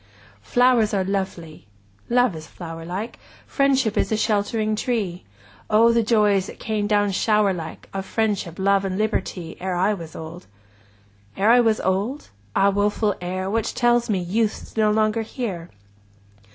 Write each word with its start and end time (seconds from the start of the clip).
Flowers 0.41 0.95
are 0.95 1.03
lovely! 1.03 1.67
Love 2.09 2.35
is 2.35 2.47
flower 2.47 2.83
like; 2.83 3.19
Friendship 3.45 3.95
is 3.95 4.11
a 4.11 4.17
sheltering 4.17 4.75
tree; 4.75 5.25
O 5.69 5.91
the 5.93 6.01
joys, 6.01 6.47
that 6.47 6.57
came 6.57 6.87
down 6.87 7.11
shower 7.11 7.53
like, 7.53 7.81
20 7.91 7.99
Of 7.99 8.05
Friendship, 8.07 8.55
Love, 8.57 8.83
and 8.83 8.97
Liberty, 8.97 9.57
Ere 9.61 9.75
I 9.75 9.93
was 9.93 10.15
old! 10.15 10.47
Ere 11.37 11.51
I 11.51 11.59
was 11.59 11.79
old? 11.81 12.29
Ah, 12.55 12.71
woful 12.71 13.13
Ere, 13.21 13.47
Which 13.47 13.75
tells 13.75 14.09
me, 14.09 14.17
Youth 14.17 14.69
's 14.69 14.75
no 14.75 14.89
longer 14.89 15.21
here! 15.21 15.69